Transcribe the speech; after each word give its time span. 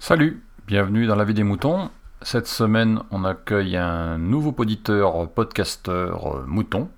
Salut, 0.00 0.42
bienvenue 0.66 1.06
dans 1.06 1.14
la 1.14 1.24
vie 1.24 1.34
des 1.34 1.44
moutons. 1.44 1.90
Cette 2.22 2.48
semaine, 2.48 3.00
on 3.12 3.24
accueille 3.24 3.76
un 3.76 4.18
nouveau 4.18 4.50
poditeur, 4.50 5.30
podcasteur 5.30 6.36
euh, 6.36 6.44
mouton, 6.48 6.88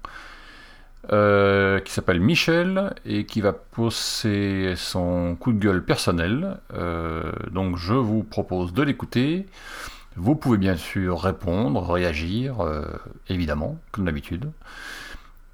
euh, 1.12 1.78
qui 1.80 1.92
s'appelle 1.92 2.20
Michel 2.20 2.94
et 3.04 3.26
qui 3.26 3.42
va 3.42 3.52
poser 3.52 4.74
son 4.76 5.36
coup 5.38 5.52
de 5.52 5.58
gueule 5.58 5.84
personnel. 5.84 6.58
Euh, 6.72 7.32
donc 7.50 7.76
je 7.76 7.92
vous 7.92 8.22
propose 8.22 8.72
de 8.72 8.82
l'écouter. 8.82 9.46
Vous 10.16 10.36
pouvez 10.36 10.56
bien 10.56 10.76
sûr 10.76 11.20
répondre, 11.20 11.82
réagir, 11.92 12.56
évidemment, 13.28 13.76
comme 13.92 14.06
d'habitude. 14.06 14.50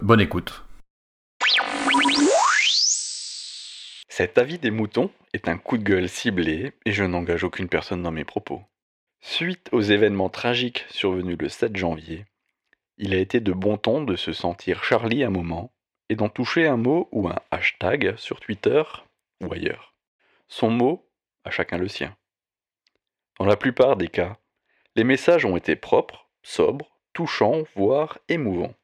Bonne 0.01 0.21
écoute. 0.21 0.63
Cet 4.15 4.37
avis 4.37 4.59
des 4.59 4.71
moutons 4.71 5.11
est 5.33 5.49
un 5.49 5.57
coup 5.57 5.79
de 5.79 5.85
gueule 5.85 6.07
ciblé 6.07 6.75
et 6.85 6.93
je 6.93 7.03
n'engage 7.03 7.45
aucune 7.45 7.71
personne 7.71 8.03
dans 8.03 8.11
mes 8.11 8.27
propos. 8.27 8.61
Suite 9.23 9.71
aux 9.73 9.81
événements 9.81 10.29
tragiques 10.29 10.85
survenus 10.91 11.39
le 11.41 11.49
7 11.49 11.75
janvier, 11.77 12.27
il 12.99 13.15
a 13.15 13.17
été 13.17 13.41
de 13.41 13.53
bon 13.53 13.79
ton 13.79 14.05
de 14.05 14.15
se 14.17 14.35
sentir 14.35 14.85
Charlie 14.85 15.25
un 15.25 15.31
moment 15.31 15.73
et 16.11 16.15
d'en 16.15 16.29
toucher 16.29 16.67
un 16.67 16.77
mot 16.77 17.09
ou 17.11 17.27
un 17.27 17.39
hashtag 17.51 18.15
sur 18.19 18.39
Twitter 18.39 18.83
ou 19.43 19.51
ailleurs. 19.51 19.95
Son 20.47 20.69
mot, 20.69 21.09
à 21.45 21.51
chacun 21.51 21.79
le 21.79 21.89
sien. 21.89 22.15
Dans 23.39 23.47
la 23.47 23.57
plupart 23.57 23.97
des 23.97 24.09
cas, 24.09 24.37
les 24.95 25.05
messages 25.05 25.47
ont 25.47 25.57
été 25.57 25.75
propres, 25.75 26.29
sobres, 26.43 26.99
touchants, 27.15 27.63
voire 27.77 28.19
émouvants. 28.29 28.75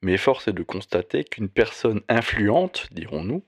Mais 0.00 0.16
force 0.16 0.48
est 0.48 0.54
de 0.54 0.62
constater 0.62 1.22
qu'une 1.22 1.50
personne 1.50 2.00
influente, 2.08 2.88
dirons-nous, 2.92 3.44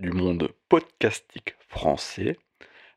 du 0.00 0.12
monde 0.12 0.50
podcastique 0.68 1.54
français, 1.68 2.38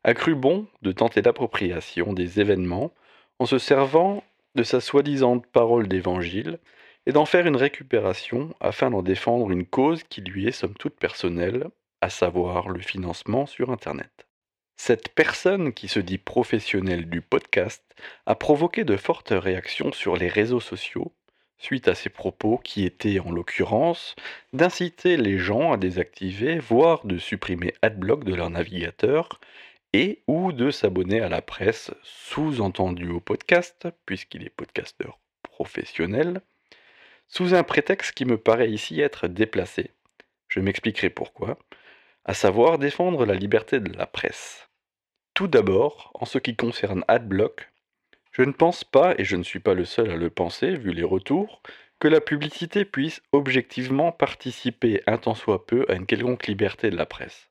a 0.04 0.14
cru 0.14 0.34
bon 0.34 0.66
de 0.82 0.90
tenter 0.90 1.20
l'appropriation 1.20 2.12
des 2.12 2.40
événements 2.40 2.92
en 3.38 3.46
se 3.46 3.58
servant 3.58 4.24
de 4.54 4.62
sa 4.62 4.80
soi-disant 4.80 5.38
parole 5.38 5.86
d'évangile 5.86 6.58
et 7.06 7.12
d'en 7.12 7.26
faire 7.26 7.46
une 7.46 7.56
récupération 7.56 8.54
afin 8.60 8.90
d'en 8.90 9.02
défendre 9.02 9.50
une 9.50 9.66
cause 9.66 10.02
qui 10.04 10.22
lui 10.22 10.46
est 10.46 10.52
somme 10.52 10.74
toute 10.74 10.96
personnelle, 10.96 11.68
à 12.00 12.08
savoir 12.08 12.70
le 12.70 12.80
financement 12.80 13.44
sur 13.44 13.70
Internet. 13.70 14.26
Cette 14.76 15.10
personne 15.10 15.72
qui 15.72 15.88
se 15.88 16.00
dit 16.00 16.18
professionnelle 16.18 17.08
du 17.08 17.20
podcast 17.20 17.84
a 18.26 18.34
provoqué 18.34 18.84
de 18.84 18.96
fortes 18.96 19.32
réactions 19.32 19.92
sur 19.92 20.16
les 20.16 20.28
réseaux 20.28 20.60
sociaux 20.60 21.12
suite 21.64 21.88
à 21.88 21.94
ses 21.94 22.10
propos 22.10 22.58
qui 22.58 22.84
étaient 22.84 23.18
en 23.20 23.32
l'occurrence 23.32 24.14
d'inciter 24.52 25.16
les 25.16 25.38
gens 25.38 25.72
à 25.72 25.76
désactiver, 25.78 26.58
voire 26.58 27.06
de 27.06 27.16
supprimer 27.16 27.72
AdBlock 27.80 28.24
de 28.24 28.34
leur 28.34 28.50
navigateur 28.50 29.40
et 29.94 30.22
ou 30.26 30.52
de 30.52 30.70
s'abonner 30.70 31.20
à 31.20 31.30
la 31.30 31.40
presse, 31.40 31.90
sous-entendu 32.02 33.08
au 33.08 33.20
podcast, 33.20 33.88
puisqu'il 34.04 34.44
est 34.44 34.50
podcasteur 34.50 35.18
professionnel, 35.42 36.42
sous 37.28 37.54
un 37.54 37.62
prétexte 37.62 38.12
qui 38.12 38.26
me 38.26 38.36
paraît 38.36 38.70
ici 38.70 39.00
être 39.00 39.26
déplacé. 39.26 39.90
Je 40.48 40.60
m'expliquerai 40.60 41.08
pourquoi, 41.08 41.58
à 42.26 42.34
savoir 42.34 42.78
défendre 42.78 43.24
la 43.24 43.34
liberté 43.34 43.80
de 43.80 43.96
la 43.96 44.06
presse. 44.06 44.68
Tout 45.32 45.48
d'abord, 45.48 46.10
en 46.14 46.26
ce 46.26 46.38
qui 46.38 46.56
concerne 46.56 47.04
AdBlock, 47.08 47.70
je 48.34 48.42
ne 48.42 48.52
pense 48.52 48.82
pas, 48.82 49.14
et 49.16 49.24
je 49.24 49.36
ne 49.36 49.44
suis 49.44 49.60
pas 49.60 49.74
le 49.74 49.84
seul 49.84 50.10
à 50.10 50.16
le 50.16 50.28
penser, 50.28 50.76
vu 50.76 50.92
les 50.92 51.04
retours, 51.04 51.62
que 52.00 52.08
la 52.08 52.20
publicité 52.20 52.84
puisse 52.84 53.22
objectivement 53.30 54.10
participer 54.10 55.02
un 55.06 55.18
tant 55.18 55.36
soit 55.36 55.66
peu 55.66 55.86
à 55.88 55.94
une 55.94 56.04
quelconque 56.04 56.48
liberté 56.48 56.90
de 56.90 56.96
la 56.96 57.06
presse. 57.06 57.48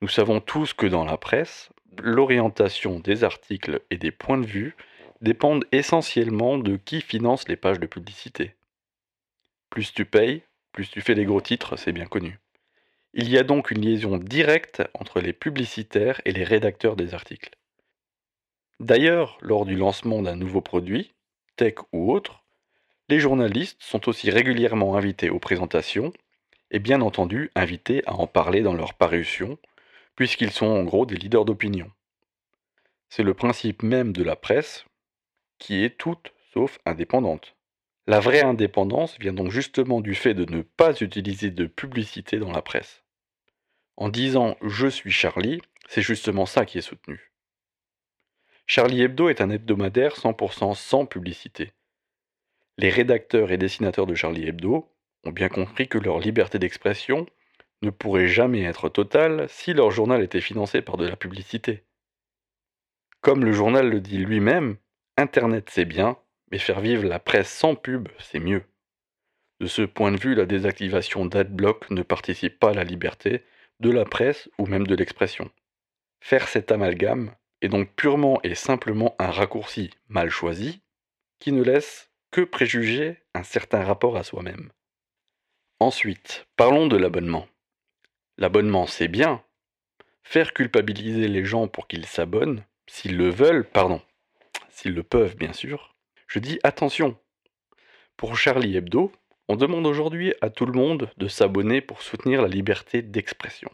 Nous 0.00 0.08
savons 0.08 0.40
tous 0.40 0.72
que 0.72 0.86
dans 0.86 1.04
la 1.04 1.18
presse, 1.18 1.68
l'orientation 1.98 2.98
des 2.98 3.24
articles 3.24 3.82
et 3.90 3.98
des 3.98 4.10
points 4.10 4.38
de 4.38 4.46
vue 4.46 4.74
dépendent 5.20 5.66
essentiellement 5.70 6.56
de 6.56 6.76
qui 6.76 7.02
finance 7.02 7.46
les 7.46 7.56
pages 7.56 7.78
de 7.78 7.86
publicité. 7.86 8.54
Plus 9.68 9.92
tu 9.92 10.06
payes, 10.06 10.42
plus 10.72 10.88
tu 10.90 11.02
fais 11.02 11.14
des 11.14 11.26
gros 11.26 11.42
titres, 11.42 11.76
c'est 11.76 11.92
bien 11.92 12.06
connu. 12.06 12.38
Il 13.12 13.28
y 13.28 13.36
a 13.36 13.42
donc 13.42 13.70
une 13.70 13.82
liaison 13.82 14.16
directe 14.16 14.82
entre 14.94 15.20
les 15.20 15.34
publicitaires 15.34 16.22
et 16.24 16.32
les 16.32 16.44
rédacteurs 16.44 16.96
des 16.96 17.12
articles. 17.12 17.50
D'ailleurs, 18.80 19.38
lors 19.40 19.64
du 19.64 19.76
lancement 19.76 20.22
d'un 20.22 20.36
nouveau 20.36 20.60
produit, 20.60 21.14
tech 21.56 21.74
ou 21.92 22.12
autre, 22.12 22.44
les 23.08 23.20
journalistes 23.20 23.82
sont 23.82 24.08
aussi 24.08 24.30
régulièrement 24.30 24.96
invités 24.96 25.30
aux 25.30 25.38
présentations 25.38 26.12
et 26.70 26.78
bien 26.78 27.00
entendu 27.00 27.50
invités 27.54 28.02
à 28.06 28.14
en 28.14 28.26
parler 28.26 28.62
dans 28.62 28.74
leur 28.74 28.94
parution, 28.94 29.58
puisqu'ils 30.16 30.50
sont 30.50 30.66
en 30.66 30.82
gros 30.82 31.06
des 31.06 31.16
leaders 31.16 31.44
d'opinion. 31.44 31.90
C'est 33.08 33.22
le 33.22 33.34
principe 33.34 33.82
même 33.82 34.12
de 34.12 34.24
la 34.24 34.36
presse, 34.36 34.84
qui 35.58 35.84
est 35.84 35.96
toute 35.96 36.32
sauf 36.52 36.78
indépendante. 36.84 37.54
La 38.06 38.20
vraie 38.20 38.42
indépendance 38.42 39.18
vient 39.18 39.32
donc 39.32 39.50
justement 39.50 40.00
du 40.00 40.14
fait 40.14 40.34
de 40.34 40.50
ne 40.52 40.62
pas 40.62 41.00
utiliser 41.00 41.50
de 41.50 41.66
publicité 41.66 42.38
dans 42.38 42.52
la 42.52 42.62
presse. 42.62 43.02
En 43.96 44.08
disant 44.08 44.56
je 44.62 44.88
suis 44.88 45.12
Charlie, 45.12 45.60
c'est 45.88 46.02
justement 46.02 46.46
ça 46.46 46.66
qui 46.66 46.78
est 46.78 46.82
soutenu. 46.82 47.33
Charlie 48.66 49.02
Hebdo 49.02 49.28
est 49.28 49.40
un 49.40 49.50
hebdomadaire 49.50 50.14
100% 50.14 50.74
sans 50.74 51.04
publicité. 51.04 51.72
Les 52.78 52.88
rédacteurs 52.88 53.52
et 53.52 53.58
dessinateurs 53.58 54.06
de 54.06 54.14
Charlie 54.14 54.48
Hebdo 54.48 54.90
ont 55.24 55.30
bien 55.30 55.48
compris 55.48 55.86
que 55.86 55.98
leur 55.98 56.18
liberté 56.18 56.58
d'expression 56.58 57.26
ne 57.82 57.90
pourrait 57.90 58.28
jamais 58.28 58.62
être 58.62 58.88
totale 58.88 59.46
si 59.48 59.74
leur 59.74 59.90
journal 59.90 60.22
était 60.22 60.40
financé 60.40 60.80
par 60.80 60.96
de 60.96 61.06
la 61.06 61.16
publicité. 61.16 61.84
Comme 63.20 63.44
le 63.44 63.52
journal 63.52 63.88
le 63.90 64.00
dit 64.00 64.18
lui-même, 64.18 64.76
Internet 65.16 65.68
c'est 65.70 65.84
bien, 65.84 66.16
mais 66.50 66.58
faire 66.58 66.80
vivre 66.80 67.04
la 67.04 67.18
presse 67.18 67.52
sans 67.52 67.74
pub, 67.74 68.08
c'est 68.18 68.40
mieux. 68.40 68.64
De 69.60 69.66
ce 69.66 69.82
point 69.82 70.10
de 70.10 70.16
vue, 70.16 70.34
la 70.34 70.46
désactivation 70.46 71.26
d'adblock 71.26 71.90
ne 71.90 72.02
participe 72.02 72.58
pas 72.58 72.70
à 72.70 72.74
la 72.74 72.84
liberté 72.84 73.44
de 73.80 73.90
la 73.90 74.04
presse 74.04 74.48
ou 74.58 74.66
même 74.66 74.86
de 74.86 74.94
l'expression. 74.94 75.50
Faire 76.20 76.48
cet 76.48 76.72
amalgame 76.72 77.34
est 77.64 77.68
donc 77.68 77.90
purement 77.94 78.40
et 78.42 78.54
simplement 78.54 79.16
un 79.18 79.30
raccourci 79.30 79.90
mal 80.08 80.28
choisi 80.28 80.82
qui 81.38 81.50
ne 81.50 81.62
laisse 81.62 82.10
que 82.30 82.42
préjuger 82.42 83.22
un 83.34 83.42
certain 83.42 83.82
rapport 83.82 84.16
à 84.16 84.22
soi-même. 84.22 84.70
Ensuite, 85.80 86.46
parlons 86.56 86.86
de 86.88 86.96
l'abonnement. 86.96 87.48
L'abonnement, 88.36 88.86
c'est 88.86 89.08
bien. 89.08 89.42
Faire 90.22 90.52
culpabiliser 90.52 91.26
les 91.26 91.44
gens 91.44 91.66
pour 91.66 91.88
qu'ils 91.88 92.06
s'abonnent, 92.06 92.64
s'ils 92.86 93.16
le 93.16 93.30
veulent, 93.30 93.64
pardon, 93.64 94.02
s'ils 94.68 94.94
le 94.94 95.02
peuvent 95.02 95.36
bien 95.36 95.52
sûr, 95.52 95.94
je 96.26 96.40
dis 96.40 96.58
attention. 96.64 97.16
Pour 98.16 98.36
Charlie 98.36 98.76
Hebdo, 98.76 99.10
on 99.48 99.56
demande 99.56 99.86
aujourd'hui 99.86 100.34
à 100.42 100.50
tout 100.50 100.66
le 100.66 100.72
monde 100.72 101.10
de 101.16 101.28
s'abonner 101.28 101.80
pour 101.80 102.02
soutenir 102.02 102.42
la 102.42 102.48
liberté 102.48 103.00
d'expression. 103.00 103.70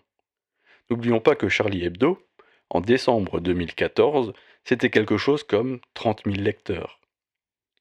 N'oublions 0.90 1.20
pas 1.20 1.36
que 1.36 1.48
Charlie 1.48 1.84
Hebdo, 1.84 2.20
en 2.70 2.80
décembre 2.80 3.40
2014, 3.40 4.32
c'était 4.64 4.90
quelque 4.90 5.16
chose 5.16 5.42
comme 5.42 5.80
30 5.94 6.22
000 6.24 6.36
lecteurs. 6.36 7.00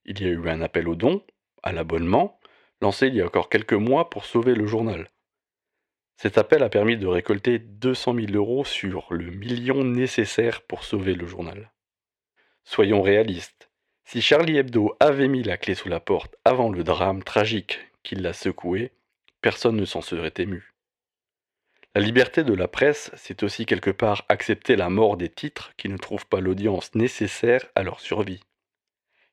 Il 0.06 0.22
y 0.22 0.26
a 0.26 0.30
eu 0.30 0.50
un 0.50 0.62
appel 0.62 0.88
au 0.88 0.96
don, 0.96 1.24
à 1.62 1.72
l'abonnement, 1.72 2.40
lancé 2.82 3.08
il 3.08 3.16
y 3.16 3.22
a 3.22 3.26
encore 3.26 3.50
quelques 3.50 3.74
mois 3.74 4.10
pour 4.10 4.26
sauver 4.26 4.56
le 4.56 4.66
journal. 4.66 5.10
Cet 6.18 6.38
appel 6.38 6.64
a 6.64 6.70
permis 6.70 6.98
de 6.98 7.08
récolter 7.08 7.60
200 7.60 8.16
000 8.16 8.28
euros 8.34 8.66
sur 8.66 9.08
le 9.14 9.32
million 9.32 9.84
nécessaire 9.84 10.62
pour 10.64 10.84
sauver 10.84 11.14
le 11.14 11.28
journal. 11.28 11.72
Soyons 12.66 13.02
réalistes, 13.02 13.70
si 14.06 14.22
Charlie 14.22 14.58
Hebdo 14.58 14.98
avait 15.00 15.28
mis 15.28 15.44
la 15.44 15.58
clé 15.58 15.76
sous 15.76 15.88
la 15.88 16.00
porte 16.00 16.36
avant 16.44 16.70
le 16.70 16.84
drame 16.84 17.24
tragique 17.24 17.80
qui 18.04 18.16
l'a 18.16 18.34
secoué, 18.34 18.92
personne 19.42 19.76
ne 19.76 19.86
s'en 19.86 20.02
serait 20.02 20.34
ému. 20.38 20.74
La 22.00 22.06
liberté 22.06 22.46
de 22.46 22.54
la 22.54 22.70
presse, 22.70 23.12
c'est 23.18 23.44
aussi 23.44 23.66
quelque 23.66 23.90
part 23.90 24.24
accepter 24.30 24.78
la 24.78 24.90
mort 24.90 25.18
des 25.18 25.28
titres 25.28 25.74
qui 25.76 25.90
ne 25.90 25.98
trouvent 25.98 26.28
pas 26.28 26.40
l'audience 26.40 26.96
nécessaire 26.96 27.66
à 27.76 27.84
leur 27.84 28.00
survie. 28.00 28.40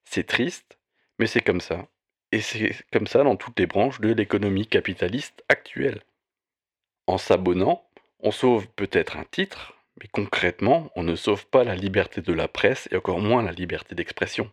C'est 0.02 0.26
triste, 0.26 0.76
mais 1.20 1.28
c'est 1.28 1.42
comme 1.42 1.60
ça. 1.60 1.86
Et 2.32 2.40
c'est 2.40 2.74
comme 2.92 3.06
ça 3.06 3.22
dans 3.22 3.36
toutes 3.36 3.60
les 3.60 3.68
branches 3.68 4.00
de 4.00 4.12
l'économie 4.12 4.66
capitaliste 4.66 5.44
actuelle. 5.48 6.02
En 7.06 7.18
s'abonnant, 7.18 7.88
on 8.18 8.32
sauve 8.32 8.66
peut-être 8.74 9.16
un 9.16 9.26
titre, 9.30 9.74
mais 10.00 10.08
concrètement, 10.08 10.90
on 10.96 11.04
ne 11.04 11.14
sauve 11.14 11.46
pas 11.46 11.62
la 11.62 11.76
liberté 11.76 12.20
de 12.20 12.32
la 12.32 12.48
presse 12.48 12.88
et 12.90 12.96
encore 12.96 13.20
moins 13.20 13.44
la 13.44 13.52
liberté 13.52 13.94
d'expression. 13.94 14.50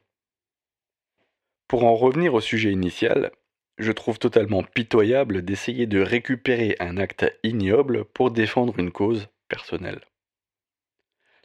Pour 1.68 1.84
en 1.84 1.96
revenir 1.96 2.36
au 2.36 2.42
sujet 2.42 2.72
initial, 2.72 3.32
je 3.78 3.92
trouve 3.92 4.20
totalement 4.20 4.64
pitoyable 4.64 5.44
d'essayer 5.44 5.88
de 5.88 6.00
récupérer 6.00 6.76
un 6.80 6.98
acte 6.98 7.26
ignoble 7.44 8.06
pour 8.06 8.32
défendre 8.32 8.78
une 8.80 8.92
cause 8.92 9.28
personnelle. 9.48 10.02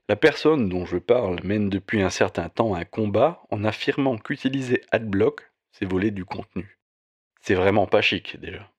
La 0.08 0.16
personne 0.16 0.68
dont 0.68 0.86
je 0.86 0.96
parle 0.96 1.38
mène 1.42 1.68
depuis 1.68 2.00
un 2.00 2.10
certain 2.10 2.48
temps 2.48 2.74
un 2.74 2.84
combat 2.84 3.42
en 3.50 3.64
affirmant 3.64 4.16
qu'utiliser 4.16 4.82
AdBlock, 4.90 5.50
c'est 5.72 5.84
voler 5.84 6.10
du 6.10 6.24
contenu. 6.24 6.78
C'est 7.42 7.54
vraiment 7.54 7.86
pas 7.86 8.00
chic 8.00 8.38
déjà. 8.40 8.70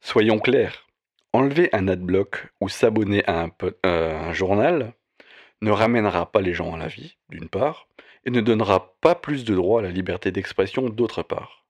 Soyons 0.00 0.38
clairs, 0.38 0.86
enlever 1.32 1.68
un 1.72 1.88
adblock 1.88 2.48
ou 2.60 2.68
s'abonner 2.68 3.22
à 3.26 3.42
un, 3.42 3.50
euh, 3.84 4.18
un 4.18 4.32
journal 4.32 4.94
ne 5.60 5.70
ramènera 5.70 6.30
pas 6.30 6.40
les 6.40 6.54
gens 6.54 6.74
à 6.74 6.78
la 6.78 6.86
vie, 6.86 7.16
d'une 7.28 7.48
part, 7.48 7.88
et 8.24 8.30
ne 8.30 8.40
donnera 8.40 8.94
pas 9.00 9.14
plus 9.14 9.44
de 9.44 9.54
droit 9.54 9.80
à 9.80 9.82
la 9.82 9.90
liberté 9.90 10.30
d'expression, 10.30 10.88
d'autre 10.88 11.22
part. 11.22 11.66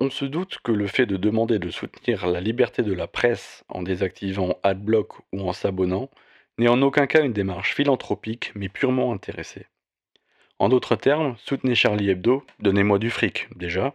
On 0.00 0.10
se 0.10 0.24
doute 0.24 0.58
que 0.64 0.72
le 0.72 0.88
fait 0.88 1.06
de 1.06 1.16
demander 1.16 1.60
de 1.60 1.70
soutenir 1.70 2.26
la 2.26 2.40
liberté 2.40 2.82
de 2.82 2.92
la 2.92 3.06
presse 3.06 3.64
en 3.68 3.82
désactivant 3.82 4.58
Adblock 4.64 5.20
ou 5.32 5.48
en 5.48 5.52
s'abonnant 5.52 6.10
n'est 6.58 6.68
en 6.68 6.82
aucun 6.82 7.06
cas 7.06 7.22
une 7.22 7.32
démarche 7.32 7.74
philanthropique 7.74 8.50
mais 8.56 8.68
purement 8.68 9.12
intéressée. 9.12 9.66
En 10.58 10.68
d'autres 10.68 10.96
termes, 10.96 11.36
soutenez 11.38 11.76
Charlie 11.76 12.10
Hebdo, 12.10 12.44
donnez-moi 12.58 12.98
du 12.98 13.10
fric, 13.10 13.48
déjà. 13.56 13.94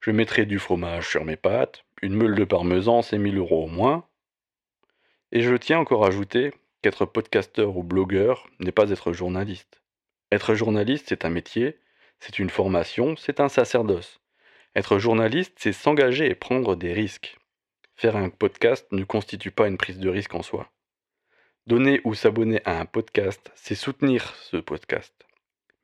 Je 0.00 0.12
mettrai 0.12 0.46
du 0.46 0.60
fromage 0.60 1.08
sur 1.08 1.24
mes 1.24 1.36
pâtes, 1.36 1.84
une 2.00 2.14
meule 2.14 2.36
de 2.36 2.44
parmesan, 2.44 3.02
c'est 3.02 3.18
1000 3.18 3.38
euros 3.38 3.64
au 3.64 3.68
moins. 3.68 4.06
Et 5.32 5.40
je 5.40 5.54
tiens 5.56 5.80
encore 5.80 6.04
à 6.04 6.08
ajouter 6.08 6.52
qu'être 6.80 7.06
podcasteur 7.06 7.76
ou 7.76 7.82
blogueur 7.82 8.46
n'est 8.60 8.72
pas 8.72 8.90
être 8.90 9.12
journaliste. 9.12 9.82
Être 10.30 10.54
journaliste, 10.54 11.06
c'est 11.08 11.24
un 11.24 11.30
métier, 11.30 11.78
c'est 12.20 12.38
une 12.38 12.50
formation, 12.50 13.16
c'est 13.16 13.40
un 13.40 13.48
sacerdoce. 13.48 14.20
Être 14.76 14.98
journaliste, 14.98 15.54
c'est 15.56 15.72
s'engager 15.72 16.28
et 16.28 16.34
prendre 16.34 16.74
des 16.74 16.92
risques. 16.92 17.38
Faire 17.94 18.16
un 18.16 18.28
podcast 18.28 18.86
ne 18.90 19.04
constitue 19.04 19.52
pas 19.52 19.68
une 19.68 19.78
prise 19.78 20.00
de 20.00 20.08
risque 20.08 20.34
en 20.34 20.42
soi. 20.42 20.68
Donner 21.68 22.00
ou 22.02 22.14
s'abonner 22.14 22.60
à 22.64 22.80
un 22.80 22.84
podcast, 22.84 23.52
c'est 23.54 23.76
soutenir 23.76 24.34
ce 24.34 24.56
podcast, 24.56 25.14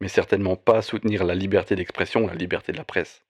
mais 0.00 0.08
certainement 0.08 0.56
pas 0.56 0.82
soutenir 0.82 1.22
la 1.22 1.36
liberté 1.36 1.76
d'expression, 1.76 2.26
la 2.26 2.34
liberté 2.34 2.72
de 2.72 2.78
la 2.78 2.84
presse. 2.84 3.24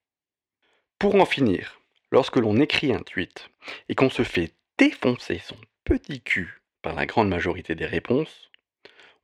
Pour 0.98 1.14
en 1.16 1.26
finir, 1.26 1.78
lorsque 2.10 2.36
l'on 2.36 2.56
écrit 2.56 2.94
un 2.94 3.02
tweet 3.02 3.50
et 3.90 3.94
qu'on 3.94 4.10
se 4.10 4.22
fait 4.22 4.54
défoncer 4.78 5.40
son 5.44 5.56
petit 5.84 6.22
cul 6.22 6.62
par 6.80 6.94
la 6.94 7.04
grande 7.04 7.28
majorité 7.28 7.74
des 7.74 7.86
réponses, 7.86 8.50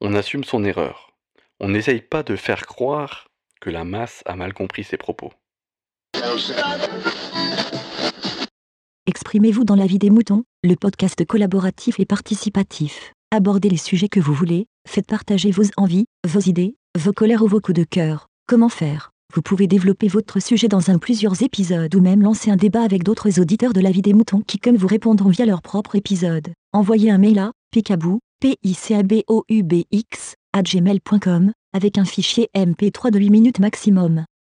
on 0.03 0.13
assume 0.13 0.45
son 0.45 0.65
erreur. 0.65 1.17
On 1.61 1.71
n'essaye 1.71 2.03
pas 2.03 2.23
de 2.23 2.37
faire 2.37 2.67
croire 2.67 3.31
que 3.63 3.71
la 3.71 3.85
masse 3.85 4.23
a 4.27 4.37
mal 4.37 4.53
compris 4.53 4.85
ses 4.85 4.99
propos. 4.99 5.33
Exprimez-vous 9.07 9.65
dans 9.65 9.77
la 9.77 9.87
vie 9.87 9.99
des 9.99 10.11
moutons, 10.11 10.45
le 10.63 10.75
podcast 10.75 11.25
collaboratif 11.25 12.01
et 12.01 12.05
participatif. 12.05 13.13
Abordez 13.31 13.69
les 13.69 13.77
sujets 13.77 14.09
que 14.09 14.21
vous 14.21 14.33
voulez, 14.33 14.67
faites 14.89 15.07
partager 15.07 15.51
vos 15.51 15.65
envies, 15.77 16.07
vos 16.27 16.41
idées, 16.41 16.77
vos 16.99 17.13
colères 17.13 17.43
ou 17.43 17.49
vos 17.49 17.61
coups 17.61 17.79
de 17.79 17.85
cœur. 17.85 18.29
Comment 18.47 18.69
faire? 18.69 19.11
Vous 19.35 19.43
pouvez 19.43 19.67
développer 19.67 20.09
votre 20.09 20.41
sujet 20.41 20.69
dans 20.69 20.91
un 20.91 20.99
plusieurs 20.99 21.43
épisodes 21.43 21.95
ou 21.95 22.01
même 22.01 22.23
lancer 22.23 22.51
un 22.51 22.57
débat 22.57 22.83
avec 22.83 23.03
d'autres 23.03 23.41
auditeurs 23.41 23.73
de 23.73 23.81
la 23.81 23.91
vie 23.91 24.03
des 24.03 24.15
moutons 24.15 24.43
qui 24.47 24.59
comme 24.59 24.77
vous 24.77 24.87
répondront 24.87 25.31
via 25.31 25.47
leur 25.47 25.63
propre 25.63 25.97
épisode. 25.97 26.53
Envoyez 26.73 27.11
un 27.11 27.19
mail 27.19 27.39
à 27.39 27.53
picabou, 27.71 28.21
p 28.41 28.57
i 28.63 28.75
c 28.75 28.95
gmail.com 30.63 31.53
avec 31.75 31.99
un 31.99 32.05
fichier 32.05 32.49
MP3 32.57 33.11
de 33.11 33.19
8 33.19 33.31
minutes 33.31 33.59
maximum. 33.59 34.25